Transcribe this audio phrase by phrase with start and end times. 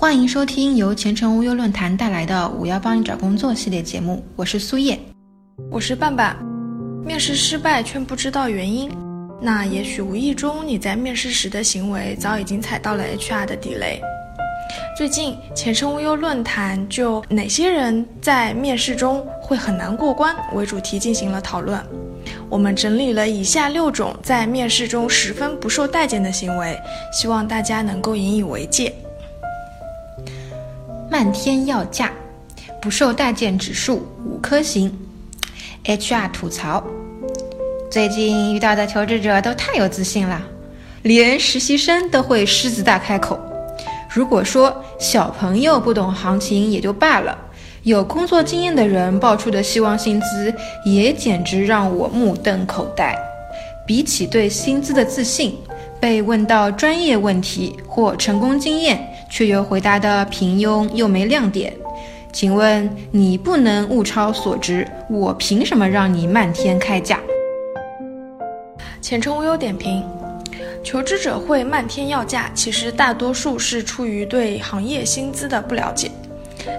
[0.00, 4.96] 欢迎收听由前程无忧论坛带来的“我要帮你找工作”系列节目，我是苏叶，
[5.72, 6.36] 我是半半。
[7.04, 8.88] 面试失败却不知道原因，
[9.42, 14.00] 那也许无意中你在面试时的行为早已经踩到了 HR 的地雷。
[14.96, 21.84] 最近前程无忧论坛就哪些人在面试中会很难过关为主题进行了讨论。
[22.48, 26.78] 我们整理了以下六种在面试中十分不受待见的行为，
[27.12, 28.94] 希望大家能够引以为戒。
[31.20, 32.12] 漫天要价，
[32.80, 34.96] 不受待见指数五颗星。
[35.84, 36.80] HR 吐槽：
[37.90, 40.40] 最近遇到的求职者都太有自信了，
[41.02, 43.36] 连实习生都会狮子大开口。
[44.08, 47.36] 如果说小朋友不懂行情也就罢了，
[47.82, 53.12] 有工作经验的人报出的希望薪资也简直让我目瞪口呆。
[53.84, 55.58] 比起对薪资的自信，
[55.98, 61.72] 被问到专业问题或成功经验，却又回答的平庸又没亮点。
[62.32, 67.20] 请问你不能物超所值，我凭什么让你漫天开价？
[69.00, 70.04] 浅称无忧点评。
[70.84, 76.10] 求职者会漫天要价，其实大多数是出于对行业薪资的不了解。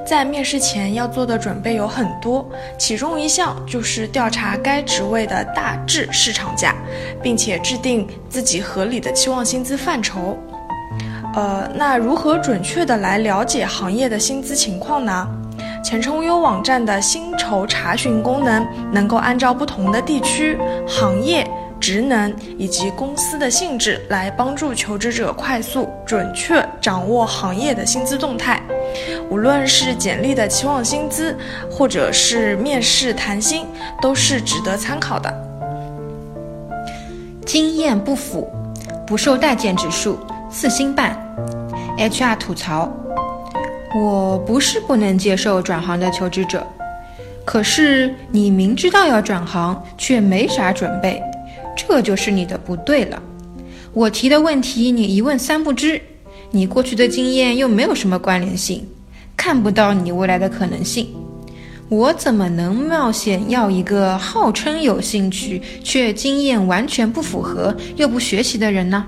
[0.06, 6.76] 在面试前要做的准备有很多，其中一项就是调查该职位的大致市场价，
[7.22, 10.38] 并且制定自己合理的期望薪资范畴。
[11.36, 15.28] 呃，那如何准确的来了解行业的薪资情况呢？
[15.84, 20.58] 前程无忧网站的薪酬查询功能能够按照不同的地区、
[20.88, 21.48] 行业。
[21.80, 28.62] 职能以及公司的性质来帮助求职者快速、准确掌握行业的薪资动态。
[29.30, 31.34] 无论是简历的期望薪资，
[31.72, 33.66] 或者是面试谈薪，
[34.02, 35.34] 都是值得参考的。
[37.46, 38.46] 经验不符，
[39.08, 40.20] 不受待见指数
[40.52, 41.18] 四星半。
[41.98, 42.92] HR 吐槽：
[43.96, 46.66] 我不是不能接受转行的求职者，
[47.46, 51.22] 可是你明知道要转行，却没啥准备。
[51.76, 53.22] 这就是你的不对了。
[53.94, 56.02] 我提的问题你一问三不知，
[56.52, 58.88] 你过去的经验又没有什么关联性，
[59.38, 61.08] 看不到你未来的可能性。
[61.90, 69.04] 我怎么能冒险要一个号称有兴趣却经验完全不符合又不学习的人呢？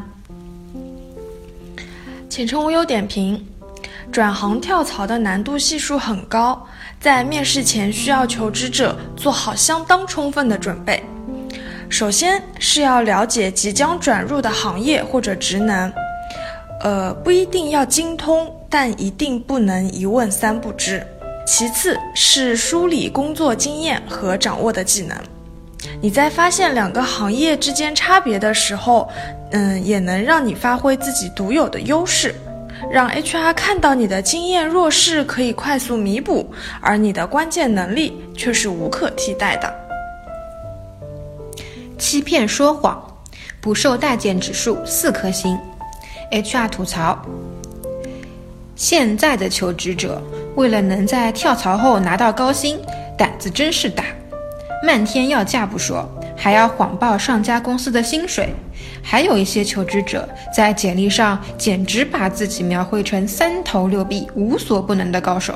[2.31, 3.45] 浅称无忧点评：
[4.09, 6.65] 转行跳槽的难度系数很高，
[6.97, 11.03] 在面试前需要求职者做好相当充分的准备。
[11.89, 15.91] 首先是要了解即将转入的行业或者职能，
[16.79, 21.05] 呃，不一定要精通，但一定不能一问三不知。
[21.45, 25.17] 其次是梳理工作经验和掌握的技能。
[26.01, 29.09] 你在发现两个行业之间差别的时候，
[29.51, 32.33] 嗯，也能让你发挥自己独有的优势，
[32.91, 39.73] 让 HR 看到你的经验弱势可以快速弥补，而你的关键能力却是无可替代的。
[41.97, 42.99] 欺骗说谎，
[43.59, 45.57] 不受待见指数四颗星。
[46.31, 47.21] HR 吐槽：
[48.75, 50.21] 现在的求职者
[50.55, 52.79] 为了能在跳槽后拿到高薪，
[53.17, 54.03] 胆子真是大，
[54.83, 58.49] 漫天要价不说，还要谎报上家公司的薪水。
[59.03, 65.53] 还有一些求职者在简历上简直把自己描绘成三头六臂、无所不能的高手。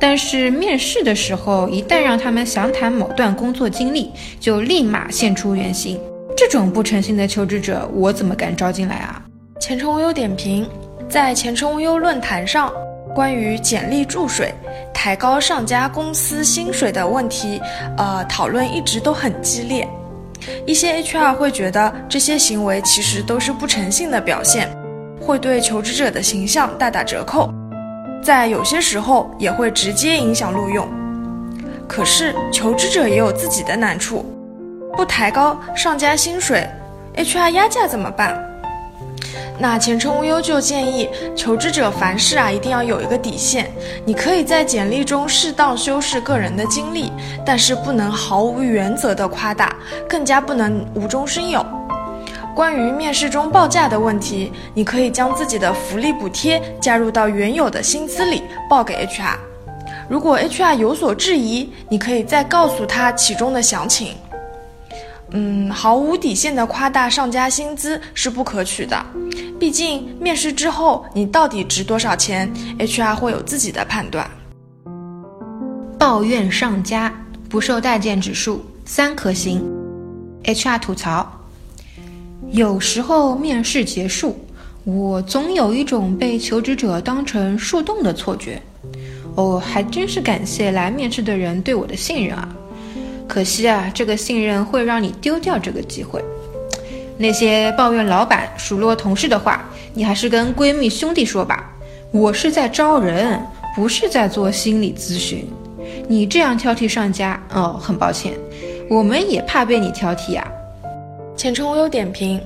[0.00, 6.00] 但是面试的时候，一旦让他们详谈某段工作经历，就立马现出原形。
[6.36, 9.22] 这种不诚信的求职者，我怎么敢招进来啊？
[9.60, 10.68] 前程无忧点评：
[11.08, 12.72] 在前程无忧论坛上，
[13.18, 14.54] 关于简历注水、
[14.94, 17.60] 抬高上家公司薪水的问题，
[17.96, 19.88] 呃，讨论一直都很激烈。
[20.64, 24.70] 一些 HR 会觉得这些行为其实都是不诚信的表现，
[25.20, 27.52] 会对求职者的形象大打折扣。
[28.22, 30.86] 在有些时候也会直接影响录用，
[31.88, 34.24] 可是求职者也有自己的难处，
[34.96, 36.64] 不抬高上家薪水
[37.16, 38.40] ，HR 压价怎么办？
[39.58, 43.70] 那前程无忧就建议求职者凡事啊一定要有一个底线，
[44.04, 47.10] 你可以在简历中适当修饰个人的经历，
[47.44, 49.74] 但是不能毫无原则的夸大，
[50.08, 51.64] 更加不能无中生有。
[52.54, 59.36] 关于面试中报价的问题，你可以将自己的福利补贴加入到原有的薪资里报给 HR。
[60.08, 64.14] 如果 HR 有所质疑，你可以再告诉他其中的详情。
[65.32, 69.04] 嗯，毫无底线的夸大上家薪资是不可取的，
[69.60, 74.28] 毕竟面试之后你到底值多少钱，HR 会有自己的判断。
[75.98, 77.12] 抱怨上家
[77.48, 79.62] 不受待见指数三颗星
[80.44, 81.30] ，HR 吐槽。
[82.50, 84.38] 有时候面试结束，
[84.84, 88.62] 我总有一种被求职者当成树洞的错觉。
[89.34, 92.48] 哦，还真是感谢来面试的人对我的信任啊！
[93.28, 96.24] 可惜啊，这个信任会让你丢掉这个机会。
[97.18, 101.70] 那些抱怨老板、数落同事的话，你还是跟闺蜜兄弟说吧。
[102.10, 103.38] 我是在招人，
[103.76, 105.46] 不是在做心理咨询。
[106.08, 108.32] 你这样挑剔上家，哦，很抱歉，
[108.88, 110.46] 我们也怕被你挑剔啊。
[111.36, 112.40] 前程无忧点评：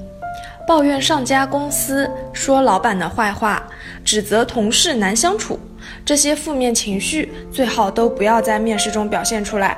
[0.67, 3.63] 抱怨上家公司，说老板的坏话，
[4.05, 5.59] 指责同事难相处。
[6.05, 9.77] 这些负面情绪最好都不要在面试中表现出来，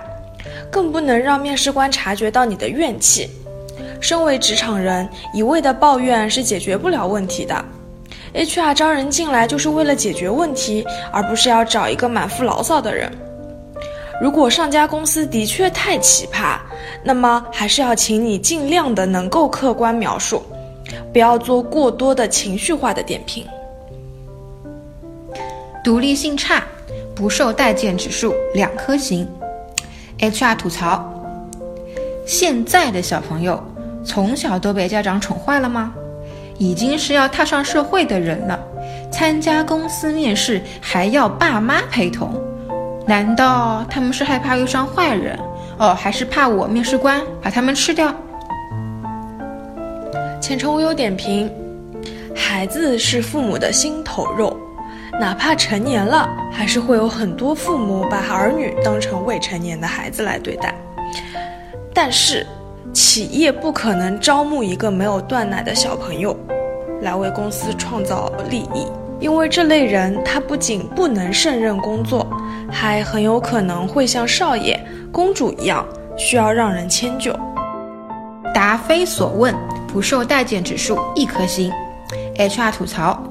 [0.74, 3.30] 更不能让面试官察觉到你的怨气。
[4.00, 7.64] 身为职场人，一味的抱怨是解决不了问题的。
[8.34, 13.08] HR 招人进来就是为了解决问题，而不是要找一个满腹牢骚的人。
[14.20, 16.58] 如果上家公司的确太奇葩，
[17.04, 20.42] 那么还是要请你尽量的能够客观描述，
[21.12, 23.46] 不要做过多的情绪化的点评。
[25.84, 26.64] 独立性差，
[27.14, 29.24] 不受待见指数两颗星。
[30.30, 31.04] HR 吐槽：
[32.26, 33.62] 现在的小朋友
[34.04, 35.92] 从小都被家长宠坏了吗？
[36.56, 38.58] 已经是要踏上社会的人了，
[39.12, 42.32] 参加公司面试还要爸妈陪同，
[43.06, 45.38] 难道他们是害怕遇上坏人？
[45.78, 48.14] 哦，还是怕我面试官把他们吃掉？
[50.40, 51.50] 前程无忧点评：
[52.34, 54.56] 孩子是父母的心头肉。
[55.20, 60.74] 哪怕成年了，还是会有很多父母把儿女当成未成年的孩子来对待。
[61.94, 62.46] 但是，
[62.92, 66.36] 企业不可能招募一个没有断奶的小朋友
[67.02, 68.86] 来为公司创造利益，
[69.20, 72.26] 因为这类人他不仅不能胜任工作，
[72.70, 75.86] 还很有可能会像少爷、公主一样
[76.16, 77.32] 需要让人迁就。
[78.52, 79.54] 答非所问，
[79.86, 81.72] 不受待见指数一颗星。
[82.36, 83.22] HR 吐槽。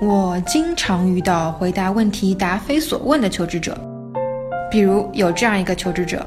[0.00, 3.76] 我经常遇到回答问题答非所问的求职者，
[4.70, 6.26] 比如有这样一个求职者，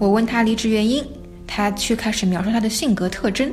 [0.00, 1.04] 我问他离职原因，
[1.46, 3.52] 他却开始描述他的性格特征。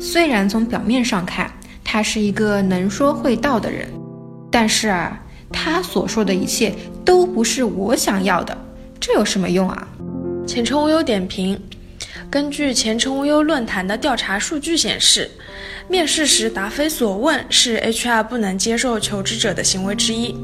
[0.00, 1.52] 虽然从表面上看，
[1.84, 3.86] 他是一个能说会道的人，
[4.50, 5.20] 但是啊，
[5.52, 6.74] 他所说的一切
[7.04, 8.56] 都不是我想要的，
[8.98, 9.86] 这有什么用啊？
[10.46, 11.60] 前程无忧点评。
[12.32, 15.30] 根据前程无忧论坛的调查数据显示，
[15.86, 20.34] 面试时答非所问是 HR 不能接受求职者的行为之一，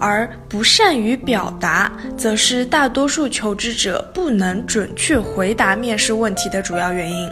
[0.00, 7.30] 而不善于表达则是大多数求职者不能准确回答面试问题的主要原因。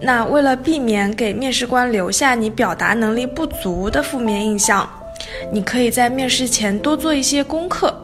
[0.00, 4.90] 那为了避免给面试官留下你表达能力不足的负面印象，
[5.52, 8.03] 你可以在面试前多做一些功课。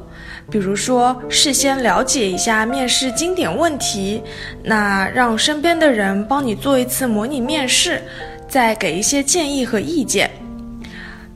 [0.50, 4.20] 比如说，事先了解一下面试经典问题，
[4.64, 8.02] 那让身边的人帮你做一次模拟面试，
[8.48, 10.28] 再给一些建议和意见。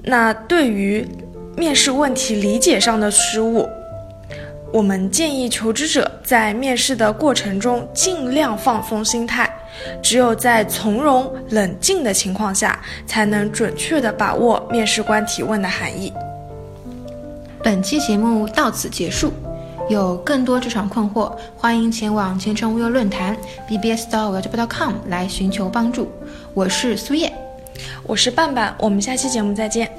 [0.02, 1.06] 那对于
[1.56, 3.68] 面试问题理解上的失误，
[4.72, 9.48] 我们建议求职者在面试的过程中尽量放松心态，
[10.02, 16.12] 只有在从容冷静的情况下，才能准确的把握面试官提问的含义。
[17.64, 19.32] 本期节目到此结束，
[19.88, 23.34] 有更多职场困惑，欢迎前往前程无忧论坛
[23.66, 26.10] bbs 到 w e b c o m 来寻求帮助。
[26.52, 27.32] 我是苏叶，
[28.02, 29.90] 我是半半，我们下期节目再见。